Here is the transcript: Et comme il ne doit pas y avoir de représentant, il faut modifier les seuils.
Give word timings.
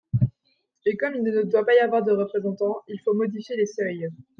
Et 0.87 0.97
comme 0.97 1.13
il 1.13 1.21
ne 1.21 1.43
doit 1.43 1.63
pas 1.63 1.75
y 1.75 1.77
avoir 1.77 2.01
de 2.01 2.11
représentant, 2.11 2.81
il 2.87 2.99
faut 3.01 3.13
modifier 3.13 3.55
les 3.55 3.67
seuils. 3.67 4.09